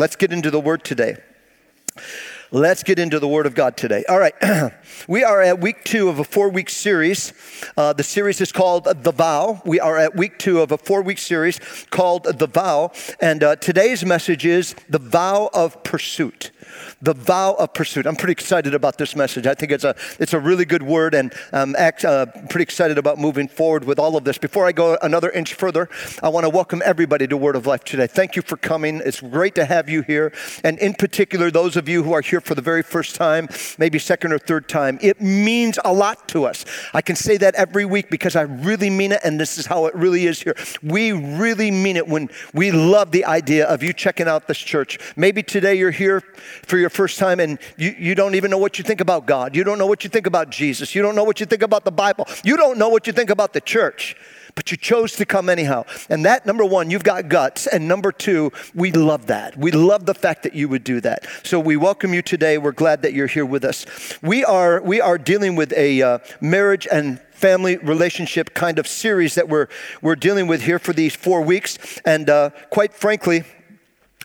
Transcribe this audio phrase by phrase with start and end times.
[0.00, 1.18] let's get into the word today.
[2.50, 4.02] Let's get into the Word of God today.
[4.08, 4.34] All right,
[5.08, 7.32] we are at week two of a four week series.
[7.76, 9.62] Uh, the series is called The Vow.
[9.64, 11.60] We are at week two of a four week series
[11.90, 12.90] called The Vow.
[13.20, 16.50] And uh, today's message is The Vow of Pursuit
[17.02, 18.06] the vow of pursuit.
[18.06, 19.46] I'm pretty excited about this message.
[19.46, 22.98] I think it's a, it's a really good word, and I'm act, uh, pretty excited
[22.98, 24.38] about moving forward with all of this.
[24.38, 25.88] Before I go another inch further,
[26.22, 28.06] I want to welcome everybody to Word of Life today.
[28.06, 29.00] Thank you for coming.
[29.04, 30.32] It's great to have you here.
[30.64, 33.98] And in particular, those of you who are here for the very first time, maybe
[33.98, 36.64] second or third time, it means a lot to us.
[36.94, 39.86] I can say that every week because I really mean it, and this is how
[39.86, 40.54] it really is here.
[40.82, 44.98] We really mean it when we love the idea of you checking out this church.
[45.16, 46.22] Maybe today you're here
[46.66, 49.56] for your first time and you, you don't even know what you think about God.
[49.56, 50.94] You don't know what you think about Jesus.
[50.94, 52.26] You don't know what you think about the Bible.
[52.44, 54.16] You don't know what you think about the church.
[54.54, 55.84] But you chose to come anyhow.
[56.08, 57.66] And that, number one, you've got guts.
[57.66, 59.56] And number two, we love that.
[59.56, 61.26] We love the fact that you would do that.
[61.44, 62.58] So we welcome you today.
[62.58, 63.86] We're glad that you're here with us.
[64.22, 69.34] We are, we are dealing with a uh, marriage and family relationship kind of series
[69.36, 69.68] that we're,
[70.02, 71.78] we're dealing with here for these four weeks.
[72.04, 73.44] And uh, quite frankly,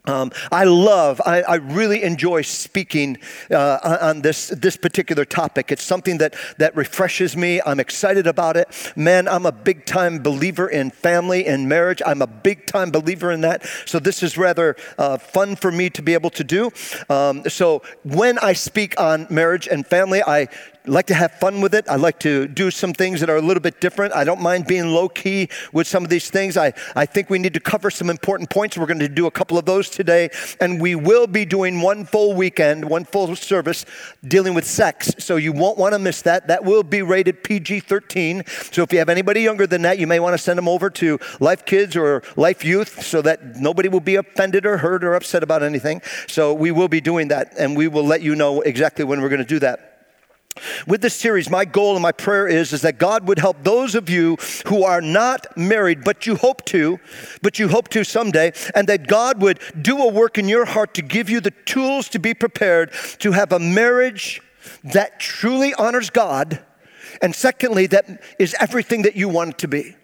[0.08, 3.18] um, I love, I, I, really enjoy speaking
[3.50, 5.72] uh, on this, this particular topic.
[5.72, 7.62] It's something that, that refreshes me.
[7.66, 8.70] I'm excited about it.
[8.96, 12.02] Man, I'm a big time believer in family and marriage.
[12.06, 13.66] I'm a big time believer in that.
[13.86, 16.72] So this is rather uh, fun for me to be able to do.
[17.10, 20.48] Um, so when I speak on marriage and family, I
[20.88, 21.88] like to have fun with it.
[21.90, 24.14] I like to do some things that are a little bit different.
[24.14, 26.58] I don't mind being low key with some of these things.
[26.58, 28.78] I, I think we need to cover some important points.
[28.78, 30.30] We're going to do a couple of those today.
[30.60, 33.86] And we will be doing one full weekend, one full service
[34.28, 35.14] dealing with sex.
[35.20, 36.48] So you won't want to miss that.
[36.48, 38.44] That will be rated PG 13.
[38.72, 40.90] So if you have anybody younger than that, you may want to send them over
[40.92, 45.16] to Life Kids or Life Youth so that nobody will be offended or hurt or
[45.16, 46.02] upset about anything.
[46.28, 47.54] So we will be doing that.
[47.58, 49.95] And we will let you know exactly when we're going to do that.
[50.88, 53.94] With this series, my goal and my prayer is, is that God would help those
[53.94, 57.00] of you who are not married, but you hope to,
[57.42, 60.94] but you hope to someday, and that God would do a work in your heart
[60.94, 64.42] to give you the tools to be prepared to have a marriage
[64.84, 66.64] that truly honors God,
[67.22, 69.96] and secondly, that is everything that you want it to be.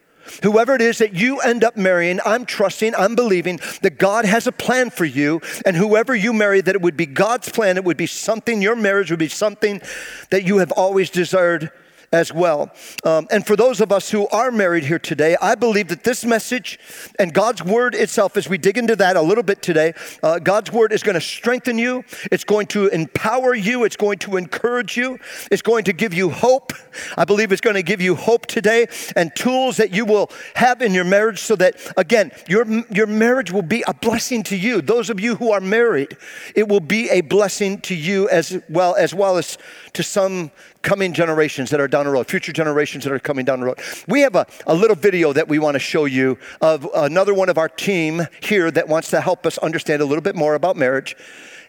[0.44, 4.48] Whoever it is that you end up marrying, I'm trusting, I'm believing that God has
[4.48, 5.42] a plan for you.
[5.66, 7.78] And whoever you marry, that it would be God's plan.
[7.78, 9.82] It would be something, your marriage would be something
[10.30, 11.72] that you have always desired
[12.12, 12.72] as well.
[13.04, 16.26] Um, and for those of us who are married here today, I believe that this
[16.26, 16.78] message
[17.18, 20.72] and God's word itself, as we dig into that a little bit today, uh, God's
[20.72, 24.98] word is going to strengthen you, it's going to empower you, it's going to encourage
[24.98, 26.74] you, it's going to give you hope.
[27.18, 30.82] I believe it's going to give you hope today and tools that you will have
[30.82, 34.82] in your marriage so that, again, your, your marriage will be a blessing to you.
[34.82, 36.18] Those of you who are married,
[36.56, 39.58] it will be a blessing to you as well as well as
[39.94, 43.60] to some coming generations that are down the road, future generations that are coming down
[43.60, 43.80] the road.
[44.08, 47.50] We have a, a little video that we want to show you of another one
[47.50, 50.76] of our team here that wants to help us understand a little bit more about
[50.78, 51.16] marriage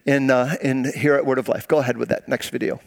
[0.04, 1.68] in, uh, in here at Word of Life.
[1.68, 2.80] Go ahead with that next video.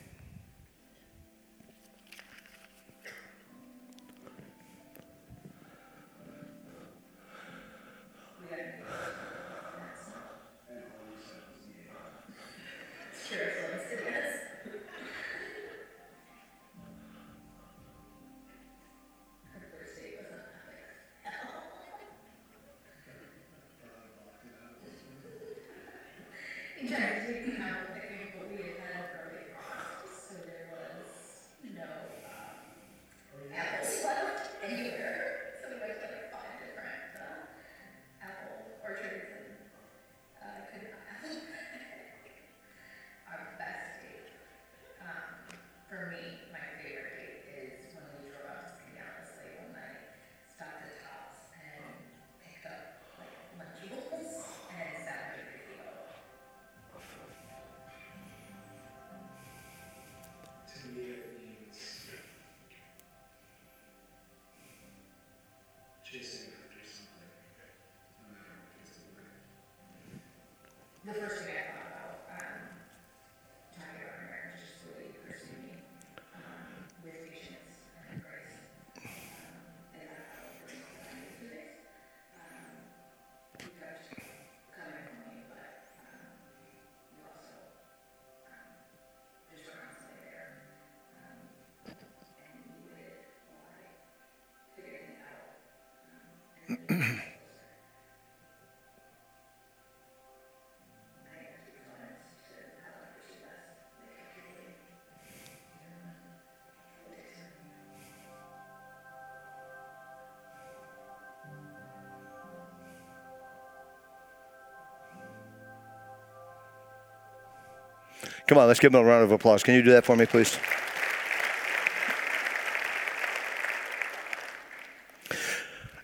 [118.47, 119.63] Come on, let's give them a round of applause.
[119.63, 120.57] Can you do that for me, please?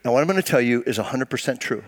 [0.04, 1.84] Now, what I'm going to tell you is 100% true.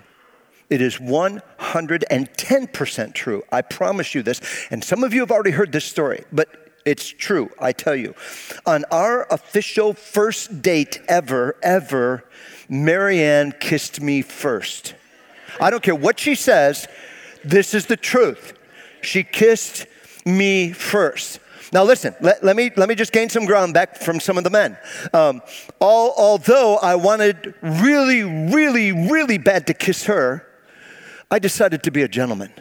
[0.69, 3.43] It is 110% true.
[3.51, 4.41] I promise you this.
[4.69, 6.49] And some of you have already heard this story, but
[6.85, 8.13] it's true, I tell you.
[8.65, 12.25] On our official first date ever, ever,
[12.69, 14.95] Marianne kissed me first.
[15.59, 16.87] I don't care what she says,
[17.43, 18.53] this is the truth.
[19.01, 19.85] She kissed
[20.25, 21.39] me first.
[21.71, 24.43] Now, listen, let, let, me, let me just gain some ground back from some of
[24.43, 24.77] the men.
[25.11, 25.41] Um,
[25.79, 30.47] all, although I wanted really, really, really bad to kiss her,
[31.31, 32.51] I decided to be a gentleman.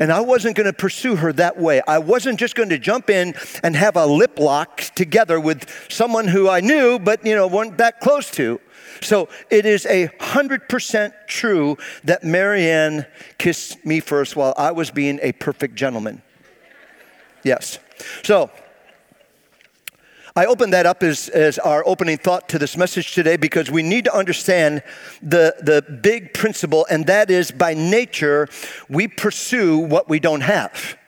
[0.00, 1.82] And I wasn't going to pursue her that way.
[1.86, 6.26] I wasn't just going to jump in and have a lip lock together with someone
[6.26, 8.60] who I knew, but you know, weren't that close to.
[9.02, 13.06] So it is a hundred percent true that Marianne
[13.38, 16.22] kissed me first while I was being a perfect gentleman.
[17.44, 17.78] Yes.
[18.22, 18.50] So,
[20.36, 23.84] I open that up as, as our opening thought to this message today because we
[23.84, 24.82] need to understand
[25.22, 28.48] the, the big principle, and that is by nature,
[28.88, 30.98] we pursue what we don't have.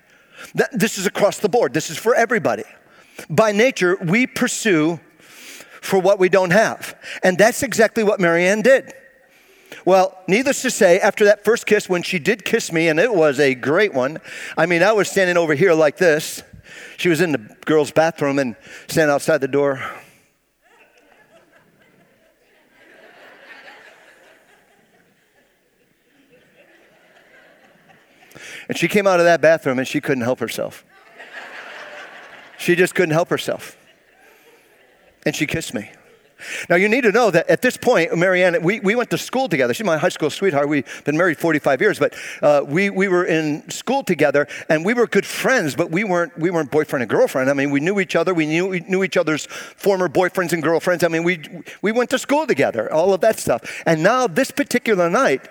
[0.54, 2.62] That, this is across the board, this is for everybody.
[3.28, 5.00] By nature, we pursue
[5.80, 6.96] for what we don't have.
[7.24, 8.92] And that's exactly what Marianne did.
[9.86, 13.14] Well, needless to say, after that first kiss, when she did kiss me, and it
[13.14, 14.18] was a great one,
[14.58, 16.42] I mean, I was standing over here like this.
[16.96, 18.56] She was in the girls' bathroom and
[18.88, 19.80] standing outside the door.
[28.68, 30.84] And she came out of that bathroom and she couldn't help herself.
[32.58, 33.78] She just couldn't help herself.
[35.24, 35.92] And she kissed me.
[36.68, 39.48] Now, you need to know that at this point, Marianne, we, we went to school
[39.48, 39.72] together.
[39.72, 40.68] She's my high school sweetheart.
[40.68, 44.94] We've been married 45 years, but uh, we, we were in school together and we
[44.94, 47.48] were good friends, but we weren't, we weren't boyfriend and girlfriend.
[47.48, 48.34] I mean, we knew each other.
[48.34, 51.04] We knew, we knew each other's former boyfriends and girlfriends.
[51.04, 51.40] I mean, we,
[51.82, 53.82] we went to school together, all of that stuff.
[53.86, 55.48] And now, this particular night,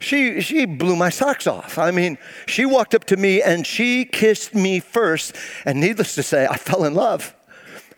[0.00, 1.78] she, she blew my socks off.
[1.78, 5.34] I mean, she walked up to me and she kissed me first.
[5.64, 7.34] And needless to say, I fell in love.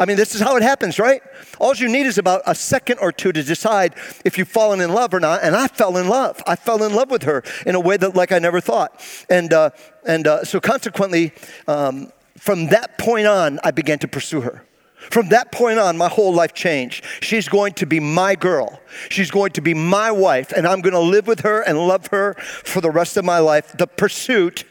[0.00, 1.22] I mean, this is how it happens, right?
[1.58, 3.94] All you need is about a second or two to decide
[4.24, 5.44] if you've fallen in love or not.
[5.44, 6.42] And I fell in love.
[6.46, 8.98] I fell in love with her in a way that, like, I never thought.
[9.28, 9.70] And, uh,
[10.06, 11.32] and uh, so, consequently,
[11.68, 14.64] um, from that point on, I began to pursue her.
[15.10, 17.04] From that point on, my whole life changed.
[17.20, 18.80] She's going to be my girl.
[19.10, 22.06] She's going to be my wife, and I'm going to live with her and love
[22.08, 23.72] her for the rest of my life.
[23.76, 24.64] The pursuit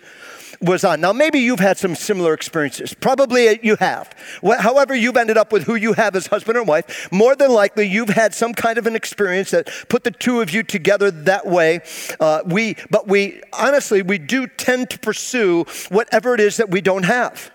[0.62, 1.02] was on.
[1.02, 2.94] Now, maybe you've had some similar experiences.
[2.94, 4.14] Probably you have.
[4.60, 7.88] However, you've ended up with who you have as husband and wife, more than likely
[7.88, 11.46] you've had some kind of an experience that put the two of you together that
[11.46, 11.82] way.
[12.20, 16.82] Uh, we, but we, honestly, we do tend to pursue whatever it is that we
[16.82, 17.52] don't have.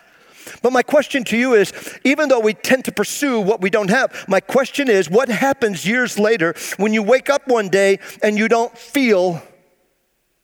[0.62, 1.73] But my question to you is
[2.05, 5.87] even though we tend to pursue what we don't have, my question is what happens
[5.87, 9.43] years later when you wake up one day and you don't feel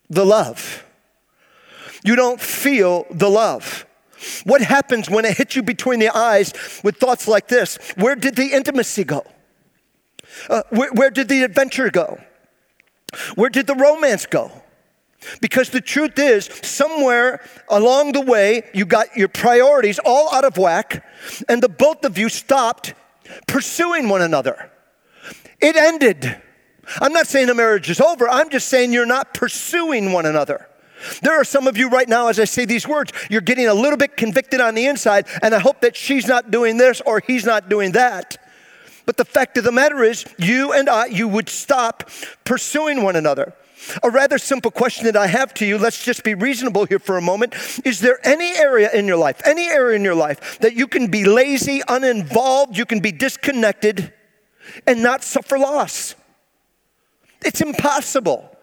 [0.09, 0.85] the love?
[2.05, 3.87] You don't feel the love.
[4.45, 6.53] What happens when it hits you between the eyes
[6.85, 7.79] with thoughts like this?
[7.97, 9.25] Where did the intimacy go?
[10.49, 12.21] Uh, where, where did the adventure go?
[13.35, 14.53] Where did the romance go?
[15.41, 20.57] Because the truth is, somewhere along the way, you got your priorities all out of
[20.57, 21.05] whack,
[21.49, 22.95] and the both of you stopped
[23.47, 24.71] pursuing one another.
[25.61, 26.41] It ended.
[27.01, 30.70] I'm not saying the marriage is over, I'm just saying you're not pursuing one another.
[31.23, 33.75] There are some of you right now, as I say these words, you're getting a
[33.75, 37.21] little bit convicted on the inside, and I hope that she's not doing this or
[37.27, 38.37] he's not doing that.
[39.07, 42.11] But the fact of the matter is, you and I, you would stop
[42.45, 43.55] pursuing one another.
[44.03, 47.17] A rather simple question that I have to you, let's just be reasonable here for
[47.17, 47.55] a moment.
[47.85, 51.11] Is there any area in your life, any area in your life that you can
[51.11, 54.13] be lazy, uninvolved, you can be disconnected,
[54.87, 56.15] and not suffer loss?
[57.43, 58.55] It's impossible.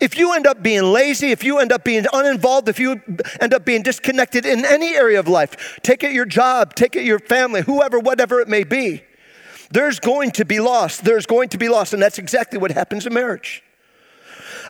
[0.00, 3.00] If you end up being lazy, if you end up being uninvolved, if you
[3.40, 7.04] end up being disconnected in any area of life, take it your job, take it
[7.04, 9.02] your family, whoever, whatever it may be,
[9.70, 10.98] there's going to be loss.
[10.98, 11.92] There's going to be loss.
[11.92, 13.62] And that's exactly what happens in marriage.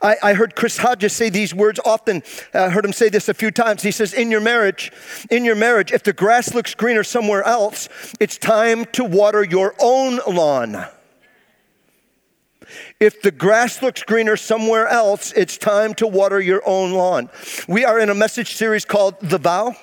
[0.03, 2.23] I, I, heard Chris Hodges say these words often.
[2.55, 3.83] I heard him say this a few times.
[3.83, 4.93] He says, In your marriage,
[5.31, 7.89] in your marriage, if the grass looks greener somewhere else,
[8.19, 10.87] it's time to water your own lawn.
[12.99, 17.31] If the grass looks greener somewhere else, it's time to water your own lawn.
[17.69, 19.77] We are in a message series called The Vow.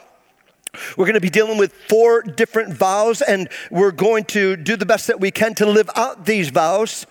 [0.96, 4.86] We're going to be dealing with four different vows, and we're going to do the
[4.86, 7.08] best that we can to live out these vows.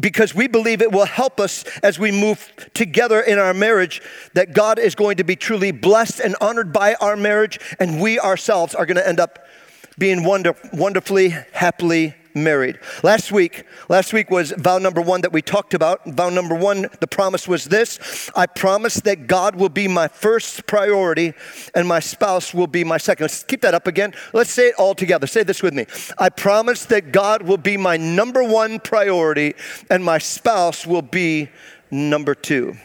[0.00, 4.00] because we believe it will help us as we move together in our marriage
[4.34, 8.18] that God is going to be truly blessed and honored by our marriage, and we
[8.18, 9.46] ourselves are going to end up
[9.98, 12.78] being wonder, wonderfully, happily married.
[13.02, 16.00] Last week, last week was vow number one that we talked about.
[16.06, 20.66] Vow number one, the promise was this I promise that God will be my first
[20.66, 21.34] priority
[21.74, 23.24] and my spouse will be my second.
[23.24, 24.14] Let's keep that up again.
[24.32, 25.26] Let's say it all together.
[25.26, 25.86] Say this with me.
[26.18, 29.54] I promise that God will be my number one priority
[29.90, 31.48] and my spouse will be
[31.90, 32.76] number two.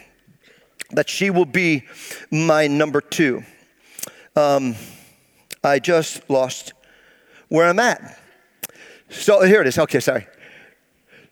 [0.90, 1.84] That she will be
[2.30, 3.42] my number two.
[4.36, 4.76] Um,
[5.64, 6.72] I just lost
[7.48, 8.18] where I'm at.
[9.10, 9.78] So here it is.
[9.78, 10.26] Okay, sorry.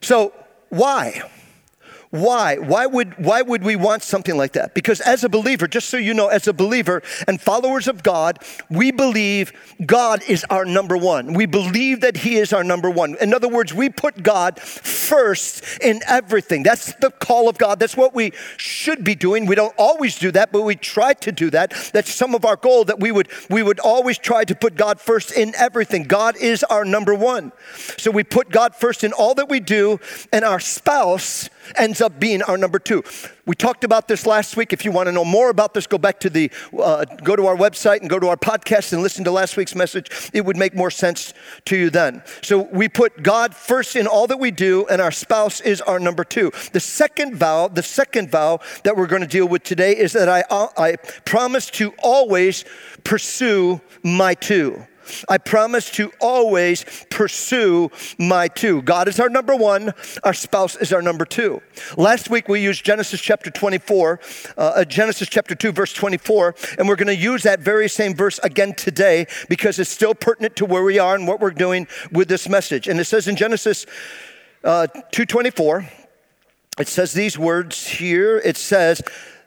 [0.01, 0.33] So
[0.69, 1.23] why?
[2.09, 2.55] Why?
[2.57, 4.73] Why would, why would we want something like that?
[4.73, 8.39] Because as a believer, just so you know, as a believer and followers of God,
[8.69, 9.51] we believe
[9.85, 11.33] God is our number one.
[11.33, 13.17] We believe that He is our number one.
[13.19, 16.63] In other words, we put God first in everything.
[16.63, 17.77] That's the call of God.
[17.77, 19.45] That's what we should be doing.
[19.45, 21.73] We don't always do that, but we try to do that.
[21.91, 25.01] That's some of our goal that we would, we would always try to put God
[25.01, 26.03] first in everything.
[26.03, 27.51] God is our number one.
[27.97, 29.99] So we put God first in all that we do,
[30.31, 33.03] and our spouse ends up being our number two.
[33.45, 34.73] We talked about this last week.
[34.73, 37.45] If you want to know more about this, go back to the, uh, go to
[37.45, 40.29] our website and go to our podcast and listen to last week's message.
[40.33, 41.33] It would make more sense
[41.65, 42.23] to you then.
[42.41, 45.99] So we put God first in all that we do, and our spouse is our
[45.99, 46.51] number two.
[46.73, 50.27] The second vow, the second vow that we're going to deal with today is that
[50.27, 50.43] I,
[50.77, 50.95] I
[51.25, 52.65] promise to always
[53.03, 54.85] pursue my two.
[55.29, 58.81] I promise to always pursue my two.
[58.81, 61.61] God is our number one, our spouse is our number two.
[61.97, 64.19] Last week we used Genesis chapter 24,
[64.57, 68.13] uh, uh Genesis chapter 2, verse 24, and we're going to use that very same
[68.13, 71.87] verse again today because it's still pertinent to where we are and what we're doing
[72.11, 72.87] with this message.
[72.87, 73.85] And it says in Genesis
[74.63, 75.89] uh, 2:24,
[76.79, 78.37] it says these words here.
[78.37, 79.01] It says,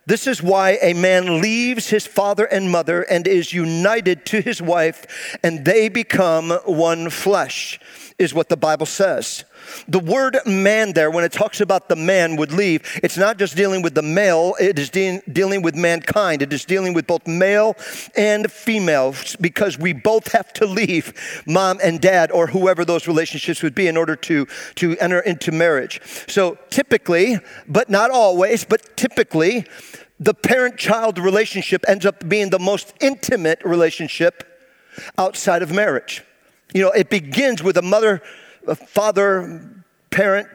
[0.06, 4.60] this is why a man leaves his father and mother and is united to his
[4.60, 7.78] wife, and they become one flesh,
[8.18, 9.44] is what the Bible says.
[9.88, 13.56] The word man there, when it talks about the man would leave, it's not just
[13.56, 16.42] dealing with the male, it is de- dealing with mankind.
[16.42, 17.76] It is dealing with both male
[18.16, 23.62] and female because we both have to leave mom and dad or whoever those relationships
[23.62, 26.00] would be in order to, to enter into marriage.
[26.28, 27.38] So typically,
[27.68, 29.66] but not always, but typically,
[30.18, 34.46] the parent child relationship ends up being the most intimate relationship
[35.16, 36.22] outside of marriage.
[36.74, 38.22] You know, it begins with a mother,
[38.88, 39.62] father,
[40.10, 40.48] parent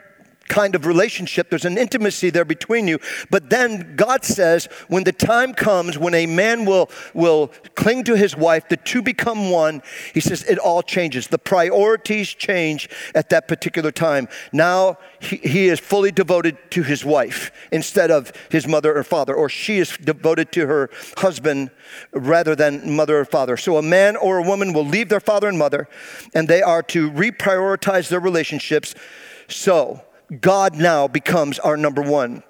[0.48, 1.50] kind of relationship.
[1.50, 3.00] There's an intimacy there between you.
[3.30, 8.16] But then God says, when the time comes when a man will, will cling to
[8.16, 9.82] his wife, the two become one,
[10.14, 11.28] he says it all changes.
[11.28, 14.28] The priorities change at that particular time.
[14.54, 19.34] Now he, he is fully devoted to his wife instead of his mother or father,
[19.34, 21.72] or she is devoted to her husband
[22.12, 23.58] rather than mother or father.
[23.58, 25.88] So a man or a woman will leave their father and mother,
[26.34, 28.94] and they are to reprioritize their relationships.
[29.48, 30.02] So,
[30.42, 32.44] God now becomes our number one.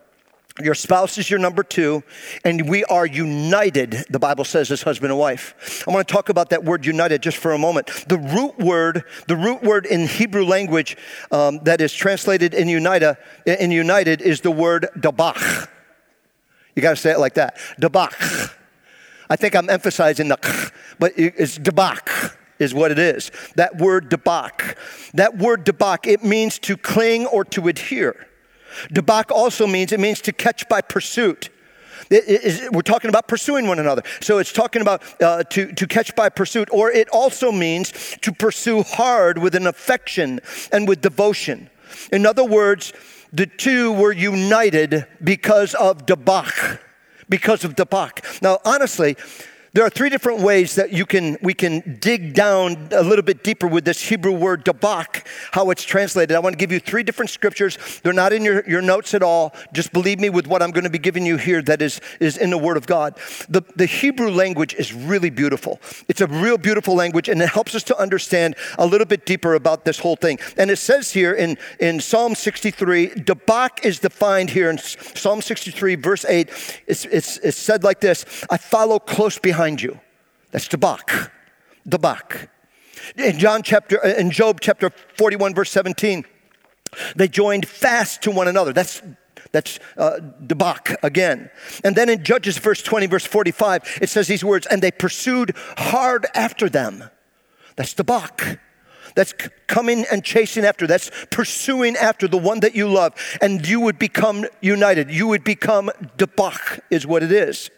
[0.63, 2.01] Your spouse is your number two,
[2.45, 5.83] and we are united, the Bible says, as husband and wife.
[5.85, 7.87] I want to talk about that word united just for a moment.
[8.07, 10.95] The root word, the root word in Hebrew language
[11.29, 15.67] um, that is translated in united, in united is the word dabach.
[16.73, 17.57] You got to say it like that.
[17.81, 18.53] Dabach.
[19.29, 23.31] I think I'm emphasizing the, but it's dabach is what it is.
[23.55, 24.77] That word debak.
[25.13, 28.27] That word debak, it means to cling or to adhere.
[28.91, 31.49] Debak also means, it means to catch by pursuit.
[32.09, 34.03] we're talking about pursuing one another.
[34.21, 38.31] So it's talking about uh, to, to catch by pursuit, or it also means to
[38.31, 40.39] pursue hard with an affection
[40.71, 41.69] and with devotion.
[42.11, 42.93] In other words,
[43.31, 46.79] the two were united because of debak,
[47.27, 48.23] because of debak.
[48.41, 49.17] Now, honestly,
[49.75, 53.43] there are three different ways that you can, we can dig down a little bit
[53.43, 56.33] deeper with this Hebrew word dabak, how it's translated.
[56.33, 57.77] I want to give you three different scriptures.
[58.01, 59.53] They're not in your, your notes at all.
[59.73, 62.37] Just believe me with what I'm going to be giving you here that is, is
[62.37, 63.19] in the Word of God.
[63.49, 65.81] The, the Hebrew language is really beautiful.
[66.07, 69.55] It's a real beautiful language, and it helps us to understand a little bit deeper
[69.55, 70.39] about this whole thing.
[70.55, 75.95] And it says here in, in Psalm 63, dabak is defined here in Psalm 63,
[75.95, 76.81] verse 8.
[76.87, 79.99] It's, it's, it's said like this I follow close behind behind you.
[80.51, 80.67] That's.
[80.67, 80.77] The
[81.99, 82.49] Bach.
[83.17, 86.25] In John chapter, uh, in Job chapter 41, verse 17,
[87.15, 88.73] they joined fast to one another.
[88.73, 89.01] That's
[89.51, 91.49] that's uh, debak again.
[91.83, 95.55] And then in Judges verse 20, verse 45, it says these words, and they pursued
[95.77, 97.03] hard after them.
[97.75, 98.59] That's debak.
[99.15, 99.33] That's
[99.67, 100.87] coming and chasing after.
[100.87, 103.13] That's pursuing after the one that you love.
[103.41, 105.09] And you would become united.
[105.11, 107.69] You would become debach, is what it is.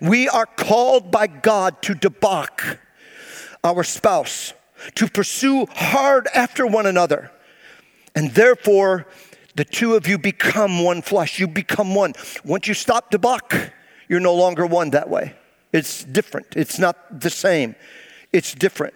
[0.00, 2.78] We are called by God to debach
[3.62, 4.52] our spouse,
[4.94, 7.30] to pursue hard after one another.
[8.14, 9.06] And therefore,
[9.54, 11.38] the two of you become one flesh.
[11.38, 12.14] You become one.
[12.44, 13.72] Once you stop debach,
[14.08, 15.34] you're no longer one that way.
[15.72, 16.48] It's different.
[16.56, 17.76] It's not the same.
[18.32, 18.94] It's different.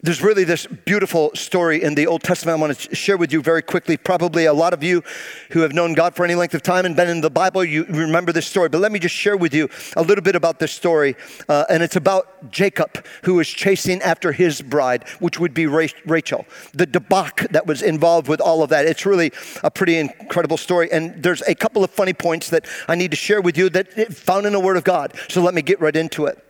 [0.00, 3.42] There's really this beautiful story in the Old Testament I want to share with you
[3.42, 3.96] very quickly.
[3.96, 5.02] Probably a lot of you
[5.50, 7.82] who have known God for any length of time and been in the Bible, you
[7.82, 8.68] remember this story.
[8.68, 11.16] But let me just share with you a little bit about this story.
[11.48, 16.46] Uh, and it's about Jacob, who is chasing after his bride, which would be Rachel.
[16.74, 18.86] The debak that was involved with all of that.
[18.86, 19.32] It's really
[19.64, 20.92] a pretty incredible story.
[20.92, 24.14] And there's a couple of funny points that I need to share with you that
[24.14, 25.14] found in the Word of God.
[25.28, 26.44] So let me get right into it.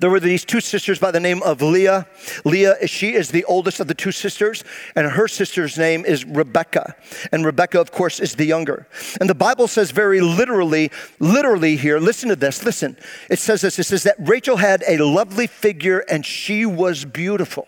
[0.00, 2.06] There were these two sisters by the name of Leah.
[2.44, 4.64] Leah, she is the oldest of the two sisters,
[4.94, 6.94] and her sister's name is Rebecca.
[7.30, 8.86] And Rebecca, of course, is the younger.
[9.20, 12.96] And the Bible says very literally, literally here, listen to this, listen.
[13.30, 17.66] It says this it says that Rachel had a lovely figure and she was beautiful.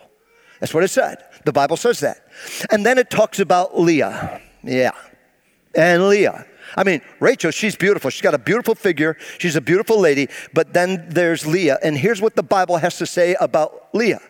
[0.61, 1.25] That's what it said.
[1.45, 2.27] The Bible says that.
[2.71, 4.41] And then it talks about Leah.
[4.63, 4.93] Yeah.
[5.75, 6.47] And Leah.
[6.77, 8.11] I mean, Rachel, she's beautiful.
[8.11, 9.17] She's got a beautiful figure.
[9.39, 10.29] She's a beautiful lady.
[10.53, 11.79] But then there's Leah.
[11.83, 14.21] And here's what the Bible has to say about Leah.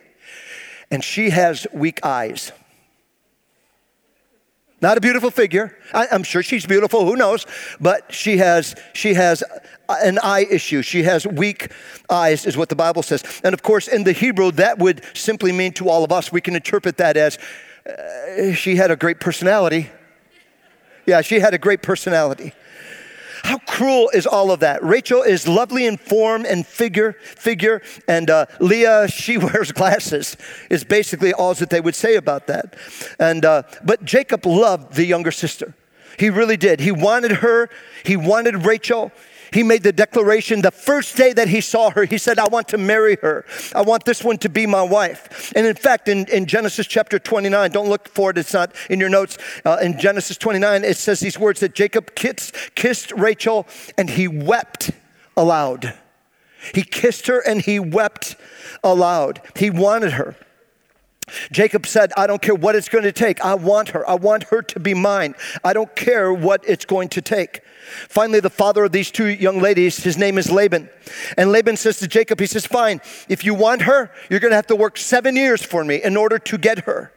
[0.91, 2.53] And she has weak eyes.
[4.81, 5.75] Not a beautiful figure.
[5.95, 7.07] I, am sure she's beautiful.
[7.07, 7.47] Who knows?
[7.81, 9.43] But she has she has
[9.89, 10.83] an eye issue.
[10.83, 11.73] She has weak
[12.11, 13.25] eyes, is what the Bible says.
[13.43, 16.31] And of course, in the Hebrew, that would simply mean to all of us.
[16.31, 17.39] We can interpret that as
[17.89, 19.91] uh, she had a great personality
[21.07, 22.53] yeah, she had a great personality.
[23.45, 24.83] How cruel is all of that?
[24.83, 30.39] Rachel is lovely in form and figure, figure, and uh, Leah she wears glasses.
[30.71, 32.75] Is basically all that they would say about that.
[33.19, 35.75] And uh, but Jacob loved the younger sister.
[36.19, 36.81] He really did.
[36.81, 37.69] He wanted her.
[38.05, 39.13] He wanted Rachel
[39.55, 42.67] he made the declaration the first day that he saw her, he said, I want
[42.69, 43.45] to marry her.
[43.73, 45.53] I want this one to be my wife.
[45.55, 48.99] And in fact, in, in Genesis chapter 29, don't look for it, it's not in
[48.99, 49.39] your notes.
[49.65, 54.27] Uh, in Genesis 29, it says these words that Jacob kissed, kissed Rachel and he
[54.27, 54.91] wept
[55.37, 55.95] aloud.
[56.75, 58.35] He kissed her and he wept
[58.83, 59.41] aloud.
[59.55, 60.35] He wanted her.
[61.51, 63.41] Jacob said, I don't care what it's going to take.
[63.43, 64.09] I want her.
[64.09, 65.35] I want her to be mine.
[65.63, 67.63] I don't care what it's going to take.
[68.09, 70.91] Finally, the father of these two young ladies, his name is Laban.
[71.37, 74.57] And Laban says to Jacob, he says, Fine, if you want her, you're going to
[74.57, 77.14] have to work seven years for me in order to get her.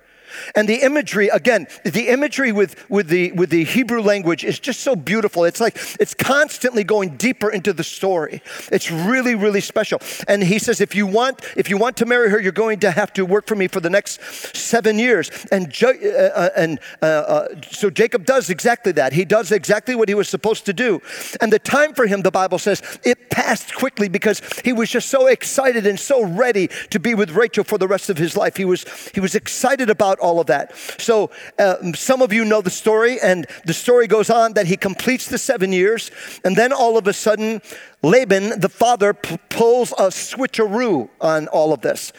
[0.55, 4.81] And the imagery, again, the imagery with, with, the, with the Hebrew language is just
[4.81, 5.43] so beautiful.
[5.45, 8.41] It's like it's constantly going deeper into the story.
[8.71, 9.99] It's really, really special.
[10.27, 12.91] And he says, if you want, if you want to marry her, you're going to
[12.91, 14.21] have to work for me for the next
[14.55, 15.29] seven years.
[15.51, 19.13] And, uh, uh, and uh, uh, so Jacob does exactly that.
[19.13, 21.01] He does exactly what he was supposed to do.
[21.41, 25.09] And the time for him, the Bible says, it passed quickly because he was just
[25.09, 28.57] so excited and so ready to be with Rachel for the rest of his life.
[28.57, 30.75] He was, he was excited about all of that.
[30.99, 34.77] So uh, some of you know the story, and the story goes on that he
[34.77, 36.11] completes the seven years,
[36.43, 37.61] and then all of a sudden,
[38.03, 42.11] Laban, the father, p- pulls a switcheroo on all of this.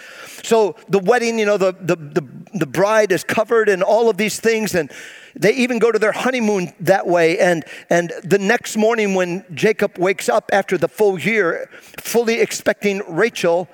[0.43, 4.17] So the wedding, you know, the, the, the, the bride is covered in all of
[4.17, 4.91] these things, and
[5.37, 7.39] they even go to their honeymoon that way.
[7.39, 11.69] And, and the next morning, when Jacob wakes up after the full year,
[11.99, 13.69] fully expecting Rachel,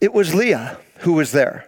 [0.00, 1.66] it was Leah who was there.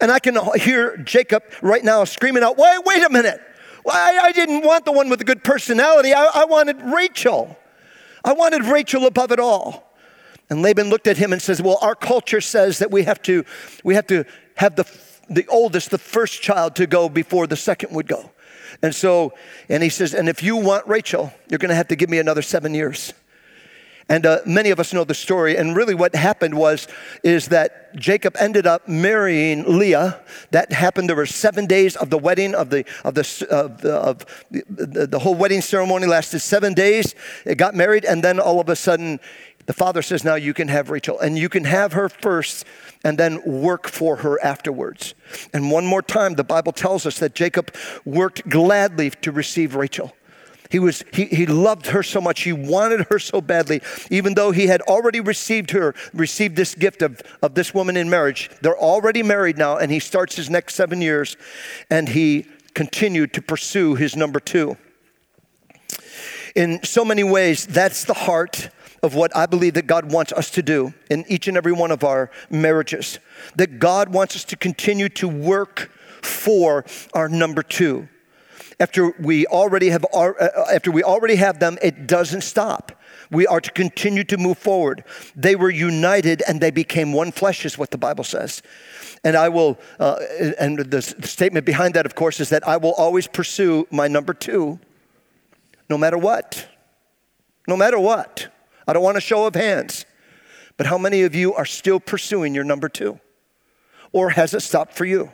[0.00, 3.40] And I can hear Jacob right now screaming out, Wait, wait a minute.
[3.82, 6.12] Why, I didn't want the one with the good personality.
[6.12, 7.56] I, I wanted Rachel.
[8.24, 9.90] I wanted Rachel above it all.
[10.50, 13.44] And Laban looked at him and says, Well, our culture says that we have to,
[13.84, 14.24] we have, to
[14.56, 14.84] have the,
[15.28, 18.30] the oldest, the first child to go before the second would go.
[18.82, 19.32] And so,
[19.68, 22.18] and he says, And if you want Rachel, you're going to have to give me
[22.18, 23.14] another seven years.
[24.10, 25.56] And uh, many of us know the story.
[25.56, 26.88] And really, what happened was
[27.22, 30.20] is that Jacob ended up marrying Leah.
[30.50, 31.08] That happened.
[31.08, 35.06] There were seven days of the wedding of the of the of the, of the,
[35.06, 37.14] the whole wedding ceremony lasted seven days.
[37.46, 39.20] It got married, and then all of a sudden,
[39.66, 42.64] the father says, "Now you can have Rachel, and you can have her first,
[43.04, 45.14] and then work for her afterwards."
[45.54, 47.72] And one more time, the Bible tells us that Jacob
[48.04, 50.12] worked gladly to receive Rachel.
[50.70, 52.42] He, was, he, he loved her so much.
[52.42, 57.02] He wanted her so badly, even though he had already received her, received this gift
[57.02, 58.50] of, of this woman in marriage.
[58.62, 61.36] They're already married now, and he starts his next seven years,
[61.90, 64.76] and he continued to pursue his number two.
[66.54, 68.70] In so many ways, that's the heart
[69.02, 71.90] of what I believe that God wants us to do in each and every one
[71.90, 73.18] of our marriages.
[73.56, 75.90] That God wants us to continue to work
[76.22, 78.08] for our number two.
[78.80, 80.32] After we already have, uh,
[80.72, 82.92] after we already have them, it doesn't stop.
[83.30, 85.04] We are to continue to move forward.
[85.36, 88.62] They were united and they became one flesh, is what the Bible says.
[89.22, 90.16] And I will, uh,
[90.58, 94.32] and the statement behind that, of course, is that I will always pursue my number
[94.32, 94.80] two,
[95.90, 96.66] no matter what.
[97.68, 98.48] No matter what.
[98.88, 100.06] I don't want a show of hands.
[100.78, 103.20] But how many of you are still pursuing your number two?
[104.12, 105.30] Or has it stopped for you?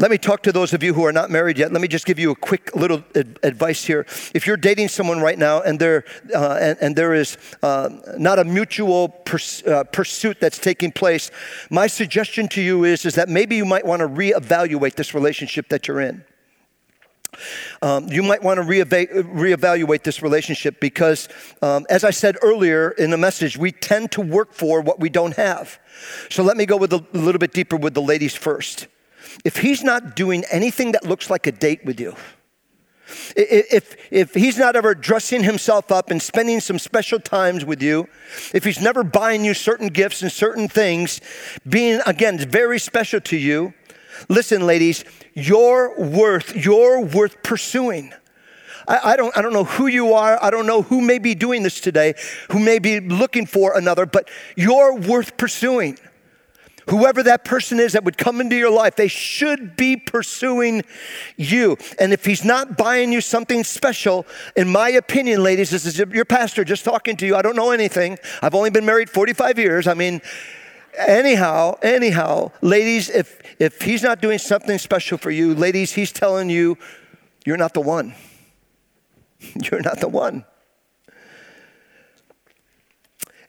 [0.00, 1.72] Let me talk to those of you who are not married yet.
[1.72, 4.06] Let me just give you a quick little ad- advice here.
[4.32, 8.38] If you're dating someone right now and there, uh, and, and, there is uh, not
[8.38, 11.32] a mutual pers- uh, pursuit that's taking place,
[11.68, 15.68] my suggestion to you is, is that maybe you might want to reevaluate this relationship
[15.70, 16.24] that you're in.
[17.82, 21.28] Um, you might want to reeva- reevaluate this relationship because,
[21.60, 25.08] um, as I said earlier in the message, we tend to work for what we
[25.08, 25.80] don't have.
[26.30, 28.86] So let me go with a, a little bit deeper with the ladies first
[29.44, 32.14] if he's not doing anything that looks like a date with you,
[33.36, 38.08] if, if he's not ever dressing himself up and spending some special times with you,
[38.52, 41.20] if he's never buying you certain gifts and certain things,
[41.66, 43.72] being, again, very special to you,
[44.28, 48.12] listen, ladies, you're worth, you're worth pursuing.
[48.86, 50.42] I, I, don't, I don't know who you are.
[50.42, 52.14] I don't know who may be doing this today,
[52.50, 55.98] who may be looking for another, but you're worth pursuing
[56.88, 60.82] whoever that person is that would come into your life, they should be pursuing
[61.36, 61.76] you.
[61.98, 66.24] And if he's not buying you something special, in my opinion, ladies, this is your
[66.24, 67.36] pastor just talking to you.
[67.36, 68.18] I don't know anything.
[68.42, 69.86] I've only been married 45 years.
[69.86, 70.20] I mean,
[70.96, 76.48] anyhow, anyhow, ladies, if if he's not doing something special for you, ladies, he's telling
[76.48, 76.78] you
[77.44, 78.14] you're not the one.
[79.70, 80.44] You're not the one.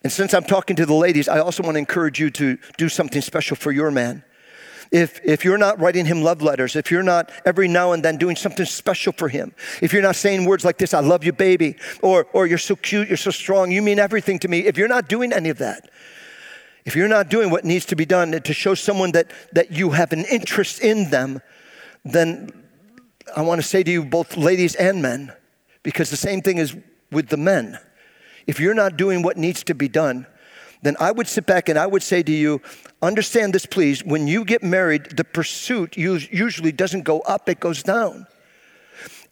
[0.03, 2.88] And since I'm talking to the ladies, I also want to encourage you to do
[2.88, 4.23] something special for your man.
[4.91, 8.17] If, if you're not writing him love letters, if you're not every now and then
[8.17, 11.31] doing something special for him, if you're not saying words like this, I love you,
[11.31, 14.77] baby, or, or you're so cute, you're so strong, you mean everything to me, if
[14.77, 15.91] you're not doing any of that,
[16.85, 19.91] if you're not doing what needs to be done to show someone that, that you
[19.91, 21.39] have an interest in them,
[22.03, 22.49] then
[23.35, 25.33] I want to say to you, both ladies and men,
[25.83, 26.75] because the same thing is
[27.12, 27.77] with the men
[28.49, 30.25] if you're not doing what needs to be done,
[30.81, 32.63] then I would sit back and I would say to you,
[32.99, 34.03] understand this, please.
[34.03, 38.25] When you get married, the pursuit usually doesn't go up, it goes down.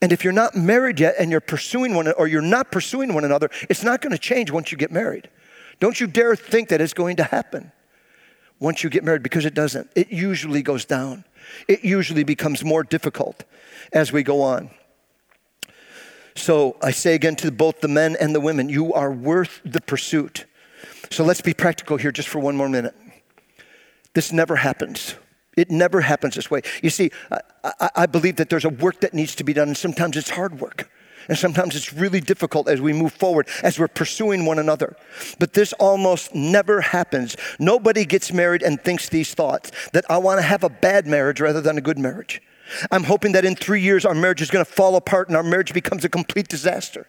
[0.03, 3.23] And if you're not married yet and you're pursuing one or you're not pursuing one
[3.23, 5.31] another, it's not going to change once you get married.
[5.79, 7.71] Don't you dare think that it's going to happen
[8.59, 9.89] once you get married because it doesn't.
[9.95, 11.25] It usually goes down.
[11.67, 13.45] It usually becomes more difficult
[13.91, 14.69] as we go on.
[16.37, 19.81] So I say again to both the men and the women, you are worth the
[19.81, 20.45] pursuit.
[21.09, 22.95] So let's be practical here just for one more minute.
[24.13, 25.15] This never happens.
[25.57, 26.61] It never happens this way.
[26.83, 27.11] You see,
[27.63, 30.29] I, I, believe that there's a work that needs to be done, and sometimes it's
[30.29, 30.89] hard work.
[31.27, 34.95] And sometimes it's really difficult as we move forward, as we're pursuing one another.
[35.39, 37.35] But this almost never happens.
[37.59, 41.41] Nobody gets married and thinks these thoughts that I want to have a bad marriage
[41.41, 42.41] rather than a good marriage.
[42.91, 45.43] I'm hoping that in three years our marriage is going to fall apart and our
[45.43, 47.07] marriage becomes a complete disaster.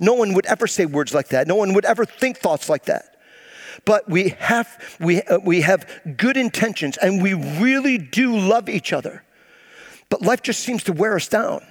[0.00, 1.46] No one would ever say words like that.
[1.46, 3.16] No one would ever think thoughts like that.
[3.84, 8.92] But we have, we, uh, we have good intentions and we really do love each
[8.92, 9.24] other.
[10.08, 11.62] But life just seems to wear us down.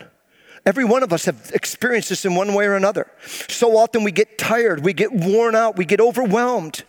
[0.65, 3.11] Every one of us have experienced this in one way or another.
[3.49, 6.83] So often we get tired, we get worn out, we get overwhelmed.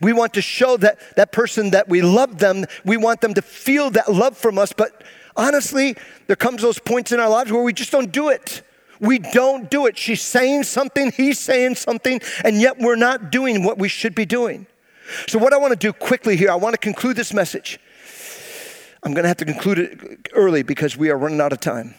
[0.00, 3.42] We want to show that that person that we love them, we want them to
[3.42, 5.02] feel that love from us, but
[5.36, 8.62] honestly, there comes those points in our lives where we just don't do it.
[9.00, 9.96] We don't do it.
[9.96, 14.26] She's saying something, he's saying something, and yet we're not doing what we should be
[14.26, 14.66] doing.
[15.26, 17.80] So, what I want to do quickly here, I want to conclude this message.
[19.02, 21.94] I'm going to have to conclude it early because we are running out of time.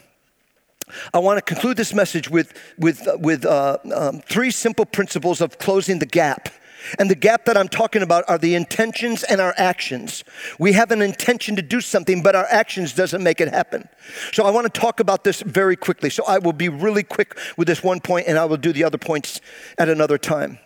[1.13, 5.58] I want to conclude this message with, with, with uh, um, three simple principles of
[5.58, 6.50] closing the gap
[7.00, 10.24] and the gap that I'm talking about are the intentions and our actions.
[10.60, 13.88] We have an intention to do something, but our actions doesn't make it happen.
[14.32, 16.10] So I want to talk about this very quickly.
[16.10, 18.84] So I will be really quick with this one point and I will do the
[18.84, 19.41] other points
[19.78, 20.60] at another time.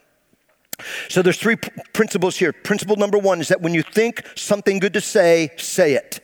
[1.07, 2.51] So there's three p- principles here.
[2.51, 6.19] Principle number 1 is that when you think something good to say, say it.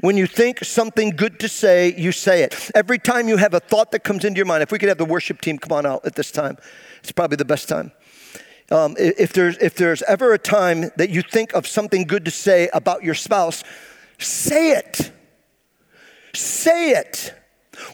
[0.00, 2.70] When you think something good to say, you say it.
[2.74, 4.98] Every time you have a thought that comes into your mind, if we could have
[4.98, 6.56] the worship team come on out at this time,
[7.00, 7.92] it's probably the best time
[8.70, 12.30] um, if, there's, if there's ever a time that you think of something good to
[12.30, 13.62] say about your spouse,
[14.18, 15.12] say it.
[16.34, 17.32] Say it.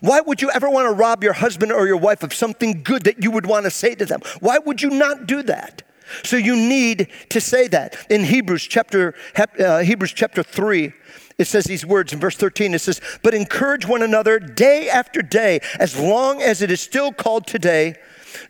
[0.00, 3.02] Why would you ever want to rob your husband or your wife of something good
[3.04, 4.20] that you would want to say to them?
[4.40, 5.82] Why would you not do that?
[6.24, 7.96] So you need to say that.
[8.10, 9.14] In Hebrews chapter
[9.58, 10.92] uh, Hebrews chapter 3,
[11.38, 15.22] it says these words in verse 13 it says, "But encourage one another day after
[15.22, 17.96] day as long as it is still called today."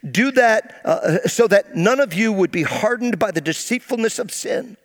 [0.09, 4.31] Do that uh, so that none of you would be hardened by the deceitfulness of
[4.31, 4.77] sin.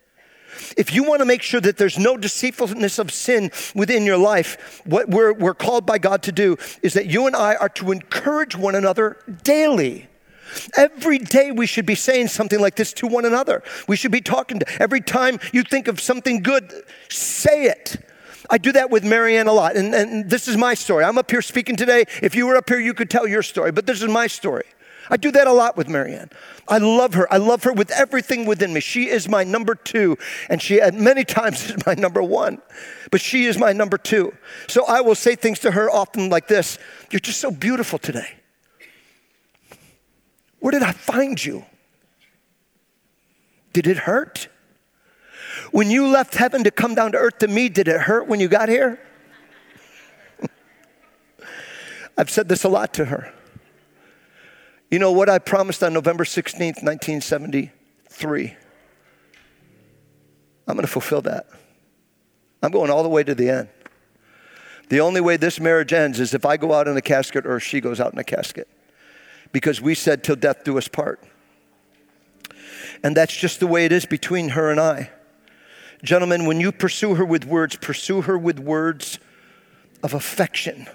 [0.76, 4.82] If you want to make sure that there's no deceitfulness of sin within your life,
[4.84, 7.92] what we're, we're called by God to do is that you and I are to
[7.92, 10.08] encourage one another daily.
[10.76, 13.62] Every day we should be saying something like this to one another.
[13.86, 16.72] We should be talking to every time you think of something good,
[17.08, 17.96] say it.
[18.50, 19.76] I do that with Marianne a lot.
[19.76, 21.04] And, and this is my story.
[21.04, 22.04] I'm up here speaking today.
[22.22, 24.64] If you were up here, you could tell your story, but this is my story.
[25.10, 26.30] I do that a lot with Marianne.
[26.66, 27.32] I love her.
[27.32, 28.80] I love her with everything within me.
[28.80, 30.18] She is my number two,
[30.48, 32.60] and she at many times is my number one,
[33.10, 34.34] but she is my number two.
[34.68, 36.78] So I will say things to her often like this
[37.10, 38.34] You're just so beautiful today.
[40.60, 41.64] Where did I find you?
[43.72, 44.48] Did it hurt?
[45.70, 48.40] When you left heaven to come down to earth to me, did it hurt when
[48.40, 48.98] you got here?
[52.18, 53.32] I've said this a lot to her.
[54.90, 58.56] You know what I promised on November 16th, 1973?
[60.66, 61.46] I'm going to fulfill that.
[62.62, 63.68] I'm going all the way to the end.
[64.88, 67.60] The only way this marriage ends is if I go out in a casket or
[67.60, 68.68] she goes out in a casket.
[69.52, 71.22] Because we said, till death do us part.
[73.02, 75.10] And that's just the way it is between her and I.
[76.02, 79.18] Gentlemen, when you pursue her with words, pursue her with words
[80.02, 80.86] of affection.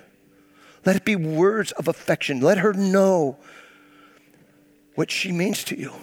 [0.86, 2.40] Let it be words of affection.
[2.40, 3.38] Let her know
[4.96, 5.94] what she means to you.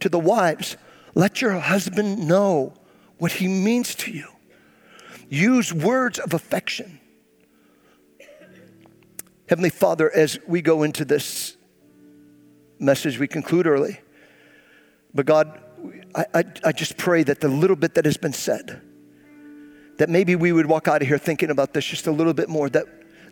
[0.00, 0.76] To the wives,
[1.14, 2.74] let your husband know
[3.18, 4.28] what he means to you.
[5.28, 7.00] Use words of affection.
[9.48, 11.56] Heavenly Father, as we go into this
[12.78, 14.00] message, we conclude early.
[15.14, 15.60] But God,
[16.14, 18.80] I, I, I, just pray that the little bit that has been said,
[19.98, 22.48] that maybe we would walk out of here thinking about this just a little bit
[22.48, 22.68] more.
[22.68, 22.86] That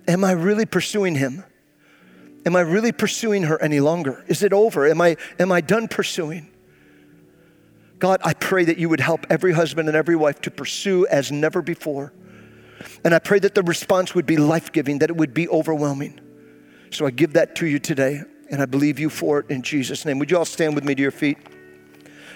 [0.06, 1.44] am I really pursuing Him?
[2.44, 4.24] Am I really pursuing her any longer?
[4.26, 4.86] Is it over?
[4.86, 6.50] Am I, am I done pursuing?
[7.98, 11.30] God, I pray that you would help every husband and every wife to pursue as
[11.30, 12.12] never before.
[13.04, 16.20] And I pray that the response would be life giving, that it would be overwhelming.
[16.90, 20.04] So I give that to you today, and I believe you for it in Jesus'
[20.04, 20.18] name.
[20.18, 21.38] Would you all stand with me to your feet?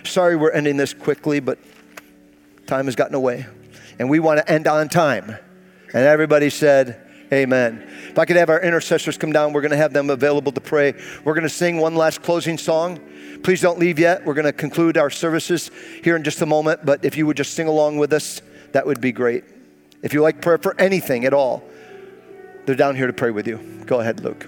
[0.04, 1.58] Sorry we're ending this quickly, but
[2.66, 3.46] time has gotten away.
[3.98, 5.36] And we want to end on time.
[5.92, 7.82] And everybody said, Amen.
[8.08, 10.60] If I could have our intercessors come down, we're going to have them available to
[10.60, 10.94] pray.
[11.24, 13.00] We're going to sing one last closing song.
[13.42, 14.24] Please don't leave yet.
[14.24, 15.70] We're going to conclude our services
[16.02, 18.86] here in just a moment, but if you would just sing along with us, that
[18.86, 19.44] would be great.
[20.02, 21.64] If you like prayer for anything at all,
[22.66, 23.58] they're down here to pray with you.
[23.86, 24.44] Go ahead, Luke.